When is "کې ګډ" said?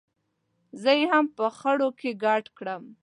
1.99-2.43